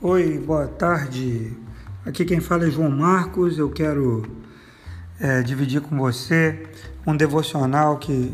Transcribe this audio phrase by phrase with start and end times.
[0.00, 1.56] Oi, boa tarde.
[2.06, 3.58] Aqui quem fala é João Marcos.
[3.58, 4.22] Eu quero
[5.18, 6.68] é, dividir com você
[7.04, 8.32] um devocional que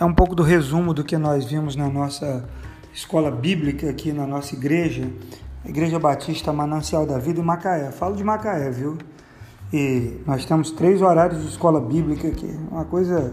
[0.00, 2.44] é um pouco do resumo do que nós vimos na nossa
[2.92, 5.08] escola bíblica aqui na nossa igreja,
[5.64, 7.92] Igreja Batista Manancial da Vida em Macaé.
[7.92, 8.98] Falo de Macaé, viu?
[9.72, 13.32] E nós temos três horários de escola bíblica aqui, uma coisa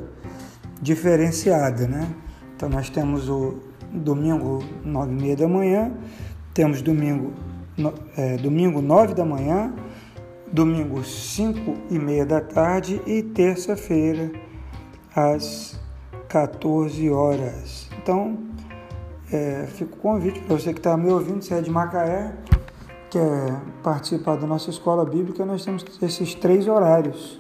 [0.79, 2.07] diferenciada, né?
[2.55, 3.57] Então nós temos o
[3.91, 5.91] domingo nove e meia da manhã
[6.59, 7.31] temos domingo,
[8.17, 9.73] é, domingo 9 da manhã,
[10.51, 14.29] domingo 5 e meia da tarde e terça-feira
[15.15, 15.79] às
[16.27, 17.89] 14 horas.
[18.03, 18.37] Então,
[19.31, 22.35] é, fica o convite para você que está me ouvindo, se é de Macaé,
[23.09, 27.39] quer participar da nossa escola bíblica, nós temos esses três horários.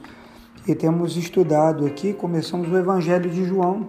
[0.65, 3.85] E temos estudado aqui, começamos o Evangelho de João,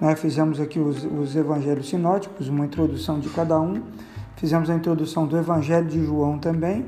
[0.00, 0.14] né?
[0.14, 3.82] fizemos aqui os, os evangelhos sinóticos, uma introdução de cada um
[4.36, 6.86] Fizemos a introdução do Evangelho de João também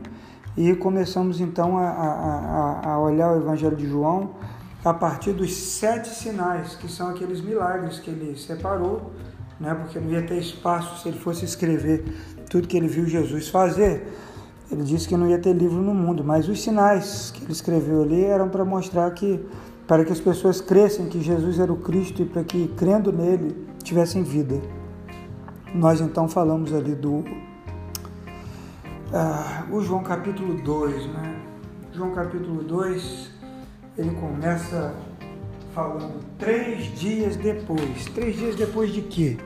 [0.56, 4.30] e começamos então a, a, a olhar o Evangelho de João
[4.84, 9.10] a partir dos sete sinais, que são aqueles milagres que ele separou,
[9.58, 9.74] né?
[9.74, 12.04] porque não ia ter espaço se ele fosse escrever
[12.48, 14.06] tudo que ele viu Jesus fazer.
[14.70, 18.02] Ele disse que não ia ter livro no mundo, mas os sinais que ele escreveu
[18.02, 19.44] ali eram para mostrar que,
[19.86, 23.56] para que as pessoas crescem que Jesus era o Cristo e para que, crendo nele,
[23.82, 24.60] tivessem vida.
[25.74, 27.24] Nós então falamos ali do
[29.12, 31.40] ah, o João capítulo 2, né?
[31.92, 33.30] João capítulo 2,
[33.96, 34.94] ele começa
[35.72, 38.06] falando três dias depois.
[38.14, 39.36] Três dias depois de quê?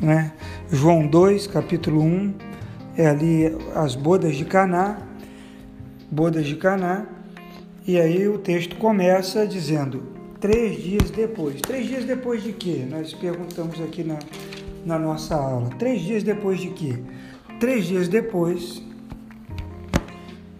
[0.00, 0.32] Né?
[0.70, 2.34] João 2, capítulo 1,
[2.96, 4.98] é ali as bodas de Caná,
[6.10, 7.06] bodas de Caná,
[7.86, 10.02] e aí o texto começa dizendo
[10.38, 11.60] três dias depois.
[11.60, 12.86] Três dias depois de quê?
[12.88, 14.18] Nós perguntamos aqui na,
[14.84, 15.70] na nossa aula.
[15.78, 16.98] Três dias depois de quê?
[17.58, 18.82] Três dias depois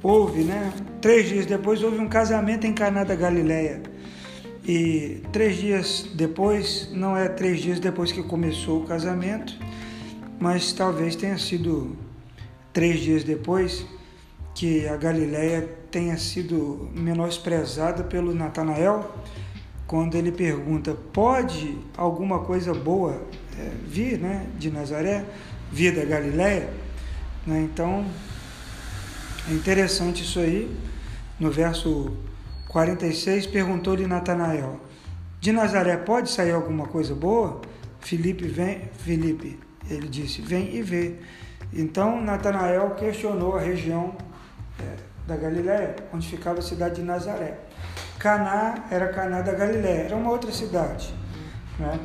[0.03, 0.73] houve, né?
[1.01, 3.83] Três dias depois houve um casamento em Caná da Galileia.
[4.67, 9.55] E três dias depois, não é três dias depois que começou o casamento,
[10.39, 11.97] mas talvez tenha sido
[12.73, 13.87] três dias depois
[14.55, 19.11] que a Galileia tenha sido menosprezada pelo Natanael,
[19.87, 23.23] quando ele pergunta: pode alguma coisa boa
[23.59, 25.25] é, vir, né, de Nazaré,
[25.73, 26.69] vir da Galileia?
[27.47, 27.61] Né?
[27.63, 28.07] Então
[29.49, 30.75] é interessante isso aí.
[31.39, 32.17] No verso
[32.69, 34.81] 46, perguntou-lhe Natanael:
[35.41, 37.61] De Nazaré pode sair alguma coisa boa?
[38.01, 41.17] Filipe vem, Filipe, ele disse: Vem e vê.
[41.73, 44.15] Então Natanael questionou a região
[44.79, 44.97] é,
[45.27, 47.59] da Galiléia, onde ficava a cidade de Nazaré.
[48.19, 51.15] Caná era Caná da Galiléia, era uma outra cidade,
[51.79, 51.99] né?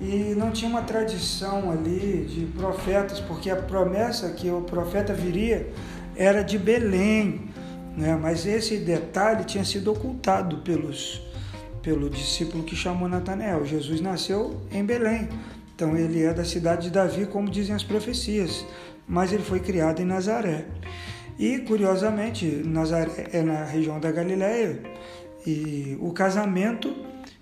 [0.00, 5.68] E não tinha uma tradição ali de profetas, porque a promessa que o profeta viria
[6.14, 7.48] era de Belém,
[7.96, 8.16] né?
[8.20, 11.20] mas esse detalhe tinha sido ocultado pelos,
[11.82, 13.66] pelo discípulo que chamou Natanael.
[13.66, 15.28] Jesus nasceu em Belém,
[15.74, 18.64] então ele é da cidade de Davi, como dizem as profecias,
[19.06, 20.66] mas ele foi criado em Nazaré.
[21.38, 24.80] E curiosamente, Nazaré é na região da Galiléia
[25.46, 26.94] e o casamento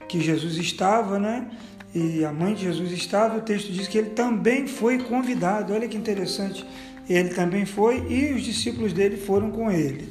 [0.07, 1.51] que Jesus estava, né?
[1.97, 5.73] E a mãe de Jesus estava, o texto diz que ele também foi convidado.
[5.73, 6.67] Olha que interessante
[7.09, 10.09] ele também foi e os discípulos dele foram com ele.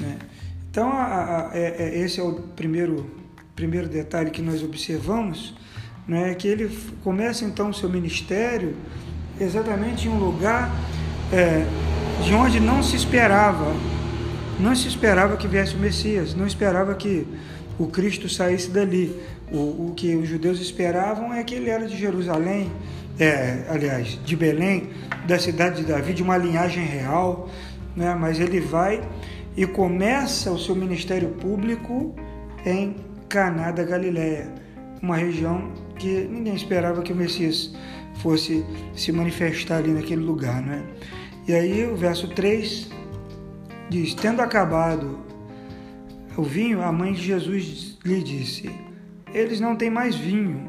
[0.00, 0.16] Né?
[0.70, 3.10] Então, a, a, é, é, esse é o primeiro,
[3.54, 5.54] primeiro detalhe que nós observamos,
[6.08, 6.34] né?
[6.34, 6.70] que ele
[7.04, 8.74] começa então o seu ministério
[9.38, 10.70] exatamente em um lugar
[11.32, 11.66] é,
[12.24, 13.74] de onde não se esperava,
[14.58, 17.26] não se esperava que viesse o Messias, não esperava que
[17.78, 19.14] o Cristo saísse dali.
[19.52, 22.72] O, o que os judeus esperavam é que ele era de Jerusalém,
[23.18, 24.90] é, aliás, de Belém,
[25.26, 27.50] da cidade de Davi, de uma linhagem real,
[27.94, 28.14] né?
[28.18, 29.06] mas ele vai
[29.56, 32.14] e começa o seu ministério público
[32.64, 32.96] em
[33.28, 34.50] Caná da Galileia,
[35.02, 37.74] uma região que ninguém esperava que o Messias
[38.22, 38.64] fosse
[38.94, 40.62] se manifestar ali naquele lugar.
[40.62, 40.82] Né?
[41.46, 42.88] E aí o verso 3
[43.90, 45.18] diz: Tendo acabado
[46.36, 48.70] o vinho, a mãe de Jesus lhe disse:
[49.32, 50.68] Eles não têm mais vinho.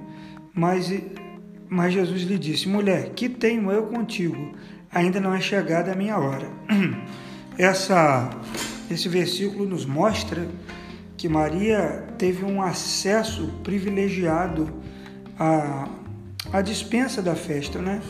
[0.53, 0.91] Mas
[1.73, 4.53] mas Jesus lhe disse: Mulher, que tenho eu contigo?
[4.91, 6.47] Ainda não é chegada a minha hora.
[7.57, 8.29] Essa,
[8.89, 10.47] esse versículo nos mostra
[11.17, 14.71] que Maria teve um acesso privilegiado
[15.39, 15.87] à,
[16.51, 18.01] à dispensa da festa, né?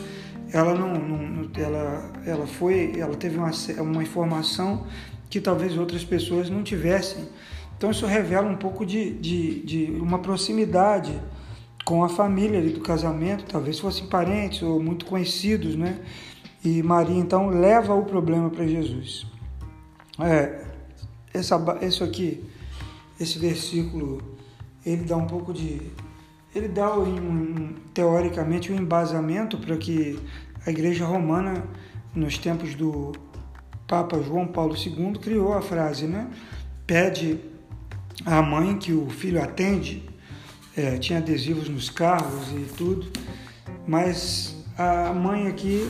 [0.50, 3.50] Ela não, não ela, ela foi, ela teve uma,
[3.80, 4.86] uma informação
[5.28, 7.28] que talvez outras pessoas não tivessem.
[7.84, 11.20] Então isso revela um pouco de, de, de uma proximidade
[11.84, 16.00] com a família ali do casamento, talvez fossem parentes ou muito conhecidos, né?
[16.64, 19.26] E Maria então leva o problema para Jesus.
[20.18, 20.64] É,
[21.34, 22.42] essa, isso aqui,
[23.20, 24.22] esse versículo,
[24.86, 25.82] ele dá um pouco de.
[26.54, 30.18] Ele dá, um, teoricamente, um embasamento para que
[30.66, 31.62] a Igreja Romana,
[32.14, 33.12] nos tempos do
[33.86, 36.30] Papa João Paulo II, criou a frase, né?
[36.86, 37.52] Pede
[38.24, 40.08] à mãe que o filho atende,
[40.76, 43.06] é, tinha adesivos nos carros e tudo,
[43.86, 45.88] mas a mãe aqui,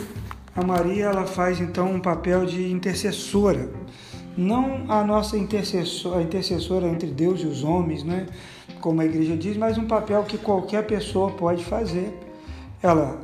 [0.54, 3.70] a Maria, ela faz então um papel de intercessora
[4.36, 8.26] não a nossa intercessora, a intercessora entre Deus e os homens, né?
[8.80, 12.12] como a igreja diz, mas um papel que qualquer pessoa pode fazer.
[12.82, 13.18] Ela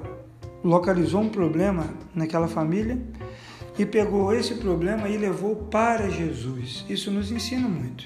[0.62, 2.98] localizou um problema naquela família
[3.78, 6.84] e pegou esse problema e levou para Jesus.
[6.88, 8.04] Isso nos ensina muito.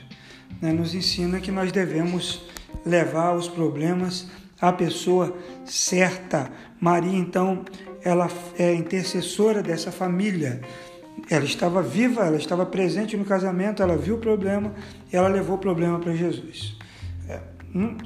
[0.65, 0.73] Né?
[0.73, 2.47] Nos ensina que nós devemos
[2.87, 4.27] levar os problemas
[4.59, 6.51] à pessoa certa.
[6.81, 7.65] Maria, então,
[8.03, 8.29] ela
[8.59, 10.61] é intercessora dessa família
[11.31, 14.73] ela estava viva, ela estava presente no casamento, ela viu o problema
[15.13, 16.77] e ela levou o problema para Jesus.
[17.29, 17.41] É,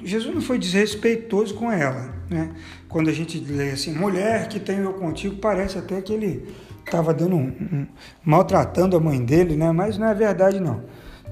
[0.05, 2.15] Jesus não foi desrespeitoso com ela.
[2.31, 2.55] Né?
[2.89, 7.13] Quando a gente lê assim, mulher que tem eu contigo, parece até que ele estava
[7.13, 7.87] dando um, um,
[8.25, 9.73] maltratando a mãe dele, né?
[9.73, 10.85] mas não é verdade não.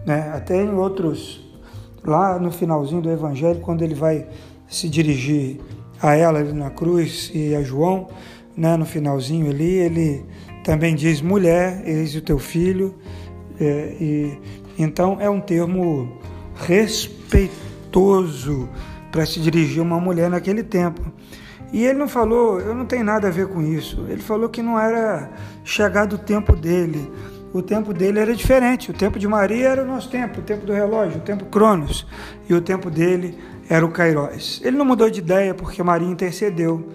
[0.07, 0.31] Né?
[0.33, 1.45] Até em outros,
[2.05, 4.29] lá no finalzinho do Evangelho, quando ele vai
[4.69, 5.61] se dirigir
[6.01, 8.07] a ela ali na cruz e a João,
[8.57, 8.77] né?
[8.77, 10.25] no finalzinho ali, ele
[10.63, 12.95] também diz mulher, eis o teu filho.
[13.59, 14.39] É, e,
[14.79, 16.09] então é um termo
[16.55, 18.69] respeitoso
[19.11, 21.03] para se dirigir a uma mulher naquele tempo.
[21.73, 24.07] E ele não falou, eu não tenho nada a ver com isso.
[24.09, 25.31] Ele falou que não era
[25.65, 27.11] chegado o tempo dele.
[27.53, 28.91] O tempo dele era diferente.
[28.91, 32.07] O tempo de Maria era o nosso tempo, o tempo do relógio, o tempo Cronos.
[32.49, 33.39] E o tempo dele
[33.69, 34.61] era o Kairos.
[34.65, 36.89] Ele não mudou de ideia porque Maria intercedeu,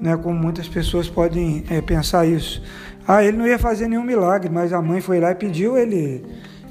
[0.00, 2.62] né, como muitas pessoas podem é, pensar isso.
[3.06, 6.24] Ah, ele não ia fazer nenhum milagre, mas a mãe foi lá e pediu, ele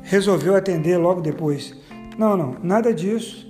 [0.03, 1.73] resolveu atender logo depois.
[2.17, 3.49] Não, não, nada disso.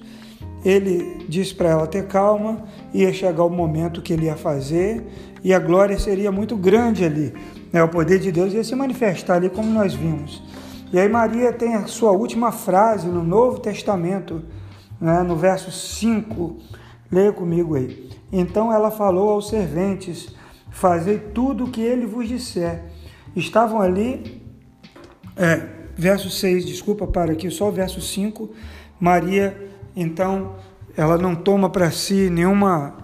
[0.65, 2.63] Ele disse para ela ter calma,
[2.93, 5.05] ia chegar o momento que ele ia fazer
[5.43, 7.33] e a glória seria muito grande ali.
[7.71, 7.83] Né?
[7.83, 10.41] O poder de Deus ia se manifestar ali, como nós vimos.
[10.91, 14.43] E aí, Maria tem a sua última frase no Novo Testamento,
[14.99, 15.21] né?
[15.21, 16.57] no verso 5.
[17.11, 18.09] Leia comigo aí.
[18.31, 20.33] Então ela falou aos serventes
[20.75, 22.83] fazei tudo o que ele vos disser.
[23.33, 24.41] Estavam ali,
[25.37, 28.49] é, verso 6, desculpa, para aqui, só o verso 5.
[28.99, 29.57] Maria,
[29.95, 30.55] então,
[30.97, 32.95] ela não toma para si nenhuma,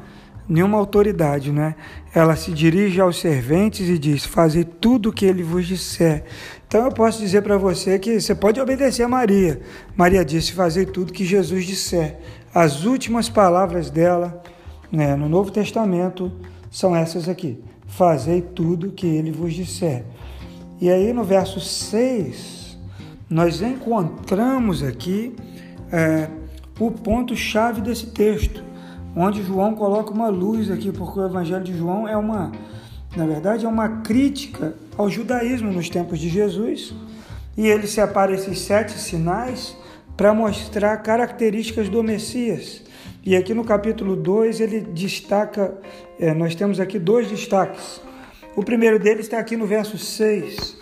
[0.47, 1.75] nenhuma autoridade, né?
[2.13, 6.25] Ela se dirige aos serventes e diz: Fazei tudo o que ele vos disser.
[6.67, 9.61] Então eu posso dizer para você que você pode obedecer a Maria.
[9.95, 12.17] Maria disse: Fazei tudo que Jesus disser.
[12.53, 14.41] As últimas palavras dela
[14.91, 16.31] né, no Novo Testamento
[16.69, 20.03] são essas aqui: Fazei tudo o que ele vos disser.
[20.79, 22.77] E aí no verso 6,
[23.29, 25.35] nós encontramos aqui
[25.91, 26.27] é,
[26.79, 28.63] o ponto-chave desse texto,
[29.15, 32.51] onde João coloca uma luz aqui, porque o Evangelho de João é uma,
[33.15, 36.93] na verdade, é uma crítica ao judaísmo nos tempos de Jesus,
[37.57, 39.75] e ele separa esses sete sinais
[40.15, 42.81] para mostrar características do Messias.
[43.23, 45.77] E aqui no capítulo 2 ele destaca,
[46.19, 48.01] é, nós temos aqui dois destaques.
[48.55, 50.80] O primeiro deles está aqui no verso 6.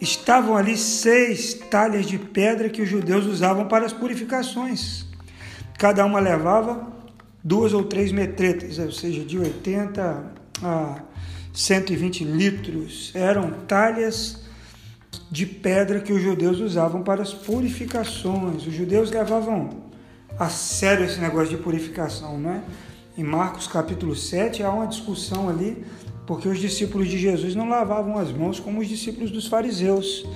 [0.00, 5.06] Estavam ali seis talhas de pedra que os judeus usavam para as purificações.
[5.78, 6.92] Cada uma levava
[7.42, 10.32] duas ou três metretas, ou seja, de 80
[10.62, 11.02] a
[11.52, 13.12] 120 litros.
[13.14, 14.42] Eram talhas
[15.30, 18.66] de pedra que os judeus usavam para as purificações.
[18.66, 19.70] Os judeus levavam
[20.38, 22.62] a sério esse negócio de purificação, não é?
[23.16, 25.84] Em Marcos capítulo 7 há uma discussão ali,
[26.26, 30.26] porque os discípulos de Jesus não lavavam as mãos como os discípulos dos fariseus.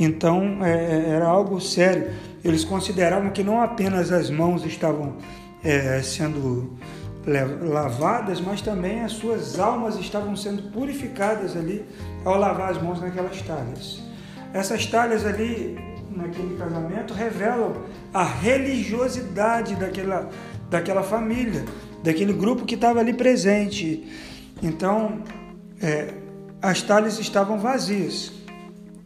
[0.00, 2.10] Então é, é era algo sério.
[2.44, 5.16] Eles consideravam que não apenas as mãos estavam
[5.62, 6.76] é, sendo
[7.62, 11.84] lavadas, mas também as suas almas estavam sendo purificadas ali
[12.24, 14.02] ao lavar as mãos naquelas talhas.
[14.54, 15.78] Essas talhas ali
[16.10, 17.74] naquele casamento revelam
[18.14, 20.30] a religiosidade daquela,
[20.70, 21.64] daquela família,
[22.02, 24.06] daquele grupo que estava ali presente.
[24.62, 25.22] Então,
[25.80, 26.14] é,
[26.60, 28.32] as talhas estavam vazias.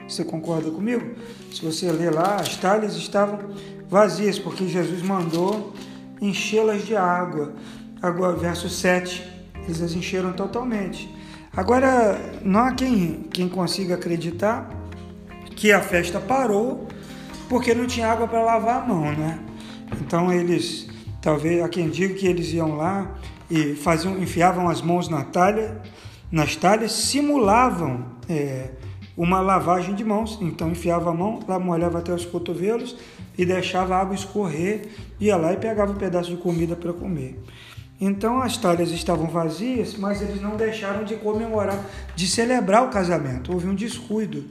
[0.09, 1.15] Você concorda comigo?
[1.53, 3.39] Se você ler lá, as talhas estavam
[3.89, 5.73] vazias, porque Jesus mandou
[6.21, 7.55] enchê-las de água.
[8.01, 9.23] Agora, verso 7,
[9.65, 11.09] eles as encheram totalmente.
[11.55, 14.71] Agora, não há quem, quem consiga acreditar
[15.55, 16.89] que a festa parou
[17.49, 19.39] porque não tinha água para lavar a mão, né?
[20.01, 20.89] Então eles,
[21.21, 23.15] talvez há quem diga que eles iam lá
[23.53, 25.79] e faziam, enfiavam as mãos na talha,
[26.31, 28.71] nas talhas simulavam é,
[29.15, 30.39] uma lavagem de mãos.
[30.41, 32.97] Então enfiava a mão, lá molhava até os cotovelos
[33.37, 34.89] e deixava a água escorrer,
[35.21, 37.39] ia lá e pegava um pedaço de comida para comer.
[38.01, 41.79] Então as talhas estavam vazias, mas eles não deixaram de comemorar,
[42.17, 43.53] de celebrar o casamento.
[43.53, 44.47] Houve um descuido.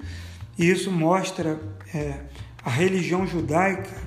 [0.59, 1.59] E isso mostra
[1.91, 2.19] é,
[2.63, 3.97] a religião judaica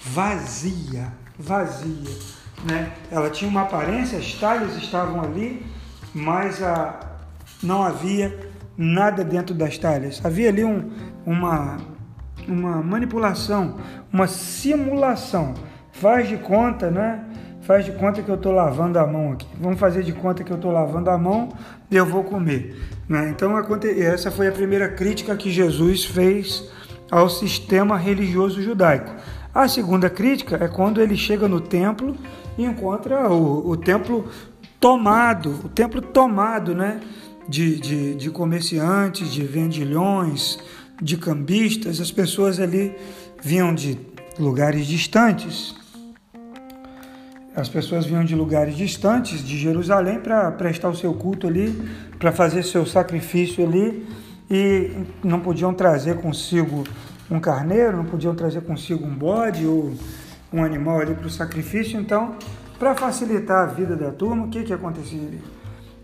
[0.00, 2.39] vazia, vazia.
[2.64, 2.92] Né?
[3.10, 5.64] Ela tinha uma aparência, as talhas estavam ali,
[6.14, 7.00] mas a,
[7.62, 10.20] não havia nada dentro das talhas.
[10.24, 10.90] Havia ali um,
[11.24, 11.78] uma,
[12.46, 13.76] uma manipulação,
[14.12, 15.54] uma simulação.
[15.92, 17.24] Faz de conta, né?
[17.70, 19.46] faz de conta que eu estou lavando a mão aqui.
[19.60, 21.50] Vamos fazer de conta que eu estou lavando a mão
[21.90, 22.76] e eu vou comer.
[23.08, 23.30] Né?
[23.30, 23.52] Então,
[23.96, 26.68] essa foi a primeira crítica que Jesus fez
[27.10, 29.12] ao sistema religioso judaico.
[29.54, 32.16] A segunda crítica é quando ele chega no templo
[32.56, 34.28] e encontra o, o templo
[34.78, 37.00] tomado, o templo tomado, né?
[37.48, 40.58] De, de, de comerciantes, de vendilhões,
[41.02, 42.94] de cambistas, as pessoas ali
[43.42, 43.98] vinham de
[44.38, 45.74] lugares distantes,
[47.56, 51.74] as pessoas vinham de lugares distantes de Jerusalém para prestar o seu culto ali,
[52.18, 54.06] para fazer seu sacrifício ali,
[54.48, 54.92] e
[55.24, 56.84] não podiam trazer consigo
[57.30, 59.92] um carneiro, não podiam trazer consigo um bode ou
[60.52, 61.98] um animal ali para o sacrifício.
[61.98, 62.36] Então,
[62.78, 65.42] para facilitar a vida da turma, o que, que acontecia ali?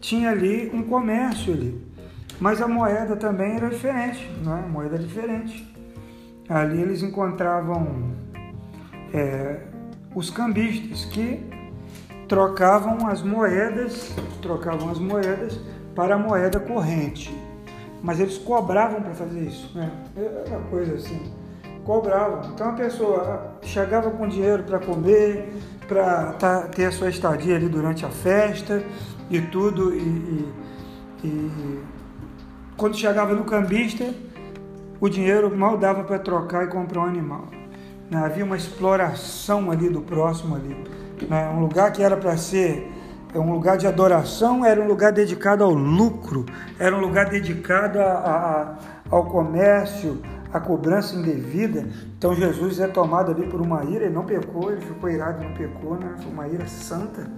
[0.00, 1.82] Tinha ali um comércio ali,
[2.38, 4.60] mas a moeda também era diferente, não é?
[4.60, 5.74] A moeda diferente.
[6.48, 8.12] Ali eles encontravam
[9.12, 9.62] é,
[10.14, 11.44] os cambistas que
[12.28, 15.58] trocavam as moedas, trocavam as moedas
[15.94, 17.34] para a moeda corrente.
[18.06, 19.90] Mas eles cobravam para fazer isso, né?
[20.16, 21.20] Era coisa assim,
[21.84, 22.52] cobravam.
[22.54, 25.52] Então a pessoa chegava com dinheiro para comer,
[25.88, 28.80] para tá, ter a sua estadia ali durante a festa
[29.28, 31.82] e tudo, e, e, e
[32.76, 34.14] quando chegava no cambista,
[35.00, 37.46] o dinheiro mal dava para trocar e comprar um animal.
[38.08, 38.24] Né?
[38.24, 40.76] Havia uma exploração ali do próximo ali.
[41.28, 41.48] Né?
[41.48, 42.88] Um lugar que era para ser
[43.34, 46.46] é um lugar de adoração, era um lugar dedicado ao lucro,
[46.78, 48.78] era um lugar dedicado a, a,
[49.10, 51.86] ao comércio, à cobrança indevida.
[52.16, 55.52] Então Jesus é tomado ali por uma ira, ele não pecou, ele ficou irado, não
[55.54, 56.14] pecou, né?
[56.18, 57.30] foi uma ira santa.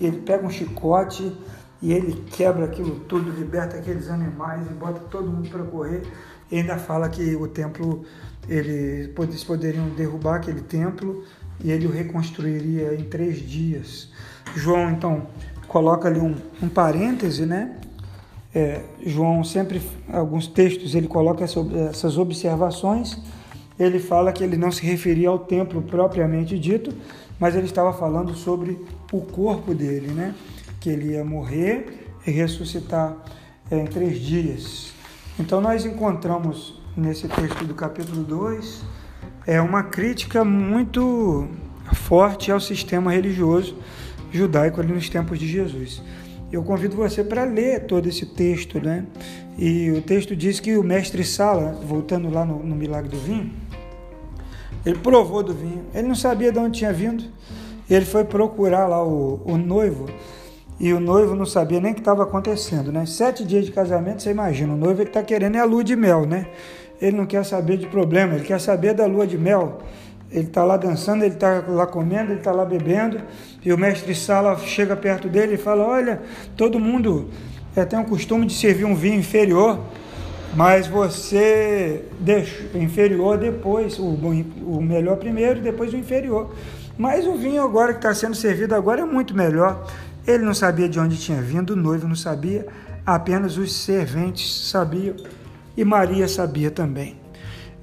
[0.00, 1.36] E ele pega um chicote
[1.82, 6.02] e ele quebra aquilo tudo, liberta aqueles animais e bota todo mundo para correr.
[6.50, 8.04] E ainda fala que o templo
[8.48, 11.24] ele, eles poderiam derrubar aquele templo
[11.62, 14.10] e ele o reconstruiria em três dias.
[14.54, 15.26] João, então,
[15.68, 17.76] coloca ali um, um parêntese, né?
[18.54, 19.82] É, João sempre,
[20.12, 23.18] alguns textos, ele coloca essas observações.
[23.78, 26.94] Ele fala que ele não se referia ao templo propriamente dito,
[27.40, 28.78] mas ele estava falando sobre
[29.12, 30.34] o corpo dele, né?
[30.80, 33.16] Que ele ia morrer e ressuscitar
[33.70, 34.92] é, em três dias.
[35.38, 38.84] Então nós encontramos nesse texto do capítulo 2
[39.46, 41.48] é uma crítica muito
[41.92, 43.76] forte ao sistema religioso
[44.36, 46.02] judaico ali nos tempos de Jesus.
[46.52, 49.04] Eu convido você para ler todo esse texto, né?
[49.58, 53.50] E o texto diz que o mestre Sala, voltando lá no, no milagre do vinho,
[54.84, 55.84] ele provou do vinho.
[55.94, 57.24] Ele não sabia de onde tinha vindo.
[57.88, 60.06] Ele foi procurar lá o, o noivo
[60.78, 63.06] e o noivo não sabia nem o que estava acontecendo, né?
[63.06, 66.26] Sete dias de casamento, você imagina, o noivo está querendo é a lua de mel,
[66.26, 66.46] né?
[67.00, 69.78] ele não quer saber de problema, ele quer saber da lua de mel.
[70.34, 73.20] Ele está lá dançando, ele está lá comendo, ele está lá bebendo,
[73.64, 76.20] e o mestre de sala chega perto dele e fala: Olha,
[76.56, 77.30] todo mundo
[77.76, 79.78] é, tem o costume de servir um vinho inferior,
[80.56, 86.52] mas você deixa inferior depois, o, o melhor primeiro depois o inferior.
[86.98, 89.86] Mas o vinho agora que está sendo servido agora é muito melhor.
[90.26, 92.66] Ele não sabia de onde tinha vindo, o noivo não sabia,
[93.06, 95.14] apenas os serventes sabiam
[95.76, 97.23] e Maria sabia também.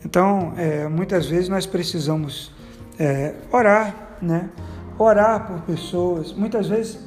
[0.04, 2.52] Então, é, muitas vezes nós precisamos
[3.00, 4.50] é, orar, né?
[4.98, 6.34] Orar por pessoas.
[6.34, 7.00] Muitas vezes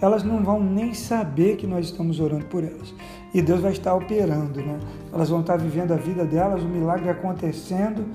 [0.00, 2.94] elas não vão nem saber que nós estamos orando por elas.
[3.34, 4.78] E Deus vai estar operando, né?
[5.12, 8.06] Elas vão estar vivendo a vida delas, o milagre acontecendo,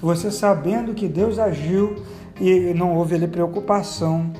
[0.00, 1.96] você sabendo que Deus agiu
[2.40, 4.32] e não houve ali preocupação,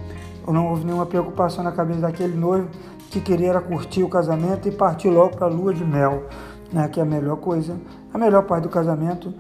[0.47, 2.69] ou não houve nenhuma preocupação na cabeça daquele noivo
[3.11, 6.29] que queria curtir o casamento e partir logo para a lua de mel
[6.73, 7.77] né, que é a melhor coisa,
[8.13, 9.33] a melhor parte do casamento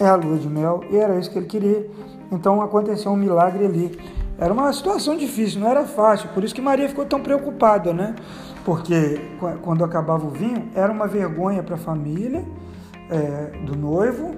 [0.00, 1.90] é a lua de mel, e era isso que ele queria.
[2.30, 3.98] Então aconteceu um milagre ali.
[4.36, 8.16] Era uma situação difícil, não era fácil, por isso que Maria ficou tão preocupada, né?
[8.64, 9.20] Porque
[9.62, 12.44] quando acabava o vinho, era uma vergonha para a família
[13.10, 14.34] é, do noivo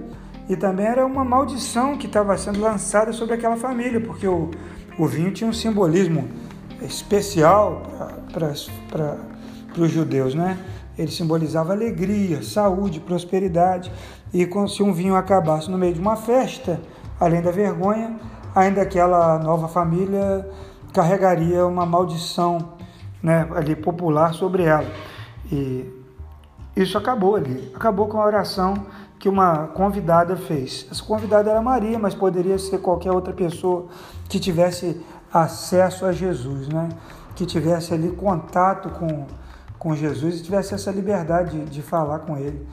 [0.48, 4.50] e também era uma maldição que estava sendo lançada sobre aquela família, porque o,
[4.98, 6.28] o vinho tinha um simbolismo
[6.82, 7.82] especial
[8.32, 8.52] para
[9.78, 10.58] os judeus, né?
[10.98, 13.92] Ele simbolizava alegria, saúde, prosperidade.
[14.32, 16.80] E se um vinho acabasse no meio de uma festa,
[17.20, 18.16] além da vergonha,
[18.54, 20.48] ainda aquela nova família
[20.92, 22.72] carregaria uma maldição
[23.22, 24.90] né, ali popular sobre ela.
[25.52, 25.84] E
[26.74, 27.70] isso acabou ali.
[27.74, 28.74] Acabou com a oração
[29.18, 30.86] que uma convidada fez.
[30.90, 33.86] Essa convidada era Maria, mas poderia ser qualquer outra pessoa
[34.28, 35.00] que tivesse
[35.32, 36.88] acesso a Jesus, né?
[37.34, 39.26] que tivesse ali contato com,
[39.78, 42.66] com Jesus e tivesse essa liberdade de, de falar com ele,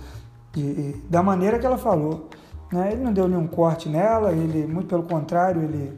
[0.52, 2.30] de, da maneira que ela falou.
[2.72, 2.94] Né?
[2.94, 5.94] Ele não deu nenhum corte nela, ele, muito pelo contrário, ele,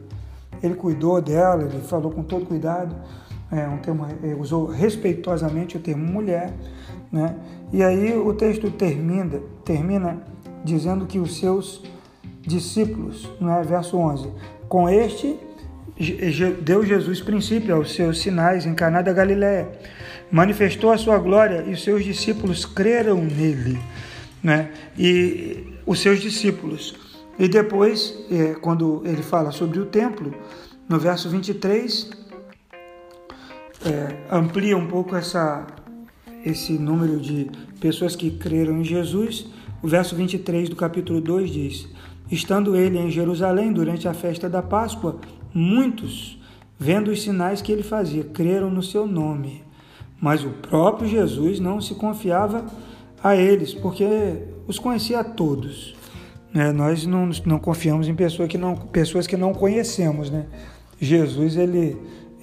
[0.62, 2.94] ele cuidou dela, ele falou com todo cuidado,
[3.50, 4.06] é, um termo,
[4.38, 6.52] usou respeitosamente o termo mulher.
[7.10, 7.34] Né?
[7.72, 10.22] E aí o texto termina, termina
[10.64, 11.82] dizendo que os seus
[12.42, 13.62] discípulos, não é?
[13.62, 14.30] verso 11,
[14.68, 15.38] com este
[16.60, 19.68] deu Jesus princípio aos seus sinais em da Galiléia,
[20.30, 23.78] manifestou a sua glória e os seus discípulos creram nele,
[24.42, 24.70] né?
[24.98, 26.94] E os seus discípulos.
[27.38, 30.34] E depois, é, quando ele fala sobre o templo,
[30.88, 32.10] no verso 23,
[33.84, 35.66] é, amplia um pouco essa,
[36.44, 37.50] esse número de
[37.80, 39.46] pessoas que creram em Jesus.
[39.82, 41.88] O verso 23 do capítulo 2 diz:
[42.30, 45.20] Estando ele em Jerusalém durante a festa da Páscoa,
[45.58, 46.38] Muitos,
[46.78, 49.64] vendo os sinais que ele fazia, creram no seu nome.
[50.20, 52.66] Mas o próprio Jesus não se confiava
[53.24, 54.04] a eles, porque
[54.68, 55.96] os conhecia a todos.
[56.52, 56.72] Né?
[56.72, 60.30] Nós não, não confiamos em pessoas que não, pessoas que não conhecemos.
[60.30, 60.44] Né?
[61.00, 61.96] Jesus ele,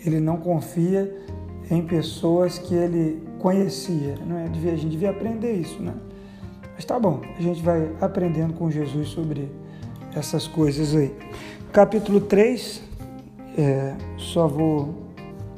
[0.04, 1.16] ele não confia
[1.70, 4.16] em pessoas que ele conhecia.
[4.26, 4.46] Não é?
[4.46, 5.80] A gente devia aprender isso.
[5.84, 5.94] Né?
[6.74, 9.52] Mas tá bom, a gente vai aprendendo com Jesus sobre
[10.16, 11.14] essas coisas aí.
[11.72, 12.93] Capítulo 3,
[13.58, 14.96] é, só vou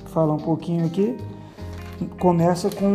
[0.08, 1.18] falar um pouquinho aqui.
[2.20, 2.94] Começa com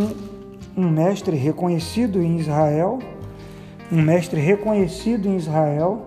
[0.77, 2.99] um mestre reconhecido em Israel,
[3.91, 6.07] um mestre reconhecido em Israel,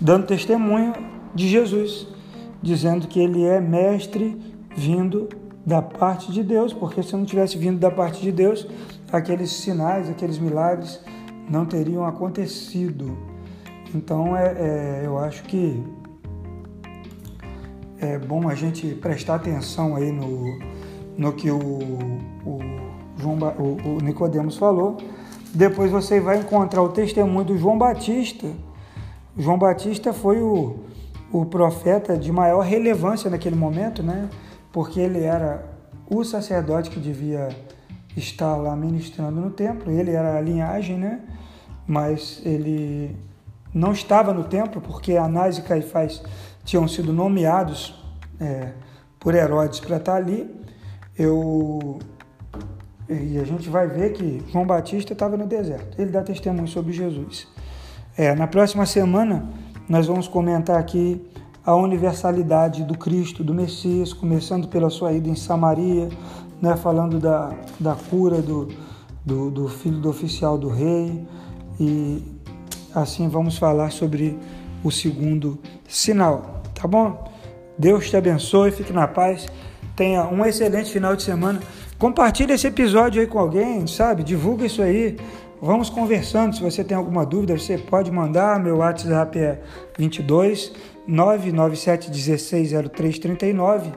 [0.00, 0.92] dando testemunho
[1.34, 2.08] de Jesus,
[2.62, 4.36] dizendo que ele é mestre
[4.76, 5.28] vindo
[5.66, 8.66] da parte de Deus, porque se não tivesse vindo da parte de Deus,
[9.12, 11.00] aqueles sinais, aqueles milagres
[11.50, 13.18] não teriam acontecido.
[13.94, 15.82] Então, é, é eu acho que
[18.00, 20.58] é bom a gente prestar atenção aí no,
[21.16, 22.58] no que o, o,
[23.16, 24.98] João, o, o Nicodemos falou.
[25.52, 28.46] Depois você vai encontrar o testemunho do João Batista.
[29.36, 30.76] João Batista foi o,
[31.32, 34.28] o profeta de maior relevância naquele momento, né?
[34.72, 35.64] Porque ele era
[36.08, 37.48] o sacerdote que devia
[38.16, 39.90] estar lá ministrando no templo.
[39.90, 41.20] Ele era a linhagem, né?
[41.86, 43.16] Mas ele
[43.72, 46.22] não estava no templo porque Anás e Caifás
[46.68, 47.94] tinham sido nomeados
[48.38, 48.72] é,
[49.18, 50.46] por Herodes para estar ali,
[51.18, 51.98] eu
[53.08, 55.98] e a gente vai ver que João Batista estava no deserto.
[55.98, 57.48] Ele dá testemunho sobre Jesus.
[58.14, 59.48] É, na próxima semana
[59.88, 61.26] nós vamos comentar aqui
[61.64, 66.10] a universalidade do Cristo, do Messias, começando pela sua ida em Samaria,
[66.60, 67.50] né, falando da,
[67.80, 68.68] da cura do,
[69.24, 71.26] do, do filho do oficial do rei
[71.80, 72.22] e
[72.94, 74.38] assim vamos falar sobre
[74.84, 76.57] o segundo sinal.
[76.80, 77.24] Tá bom?
[77.76, 79.48] Deus te abençoe, fique na paz.
[79.96, 81.60] Tenha um excelente final de semana.
[81.98, 84.22] Compartilhe esse episódio aí com alguém, sabe?
[84.22, 85.16] Divulga isso aí.
[85.60, 86.54] Vamos conversando.
[86.54, 88.60] Se você tem alguma dúvida, você pode mandar.
[88.60, 89.60] Meu WhatsApp é
[89.98, 90.72] 22
[91.04, 93.90] 997 16 0339.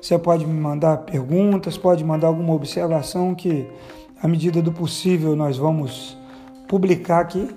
[0.00, 3.66] Você pode me mandar perguntas, pode mandar alguma observação que,
[4.22, 6.16] à medida do possível, nós vamos
[6.68, 7.50] publicar aqui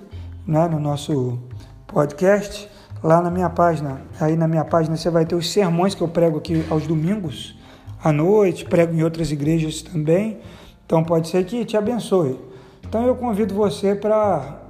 [0.44, 1.38] né, no nosso
[1.86, 2.71] podcast
[3.02, 4.00] lá na minha página.
[4.20, 7.58] Aí na minha página você vai ter os sermões que eu prego aqui aos domingos
[8.02, 10.38] à noite, prego em outras igrejas também.
[10.86, 12.38] Então pode ser que te abençoe.
[12.86, 14.60] Então eu convido você para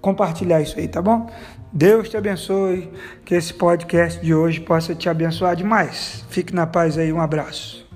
[0.00, 1.28] compartilhar isso aí, tá bom?
[1.72, 2.90] Deus te abençoe,
[3.24, 6.24] que esse podcast de hoje possa te abençoar demais.
[6.30, 7.87] Fique na paz aí, um abraço.